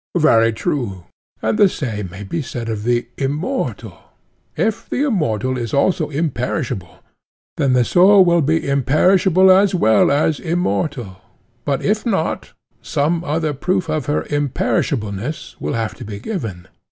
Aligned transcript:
Very 0.17 0.51
true. 0.51 1.03
And 1.43 1.59
the 1.59 1.69
same 1.69 2.09
may 2.09 2.23
be 2.23 2.41
said 2.41 2.69
of 2.69 2.85
the 2.85 3.05
immortal: 3.19 3.99
if 4.57 4.89
the 4.89 5.03
immortal 5.03 5.59
is 5.59 5.75
also 5.75 6.09
imperishable, 6.09 7.03
then 7.57 7.73
the 7.73 7.85
soul 7.85 8.25
will 8.25 8.41
be 8.41 8.67
imperishable 8.67 9.51
as 9.51 9.75
well 9.75 10.09
as 10.09 10.39
immortal; 10.39 11.17
but 11.65 11.83
if 11.85 12.03
not, 12.03 12.53
some 12.81 13.23
other 13.23 13.53
proof 13.53 13.89
of 13.89 14.07
her 14.07 14.23
imperishableness 14.23 15.55
will 15.59 15.73
have 15.73 15.93
to 15.93 16.03
be 16.03 16.17
given. 16.17 16.67